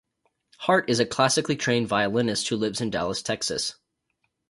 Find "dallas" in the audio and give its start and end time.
2.89-3.21